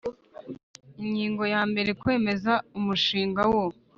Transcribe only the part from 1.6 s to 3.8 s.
mbere Kwemeza umushinga wo